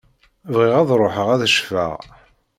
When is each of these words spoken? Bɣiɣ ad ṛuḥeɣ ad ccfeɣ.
Bɣiɣ 0.53 0.75
ad 0.77 0.89
ṛuḥeɣ 1.01 1.27
ad 1.33 1.41
ccfeɣ. 1.51 1.93